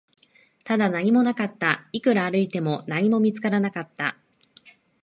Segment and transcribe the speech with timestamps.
[0.63, 4.17] ただ、何もなかった、いくら歩いても、何も見つからなかった